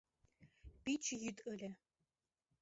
Пич 0.83 1.03
йӱд 1.21 1.37
ыле. 1.51 1.69